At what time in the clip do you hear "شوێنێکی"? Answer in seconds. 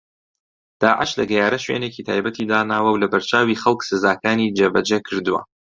1.65-2.05